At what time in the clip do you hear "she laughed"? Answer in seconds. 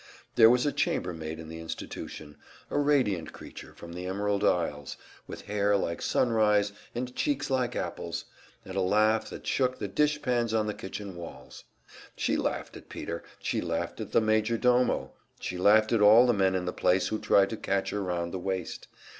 12.15-12.75, 13.43-14.01, 15.39-15.91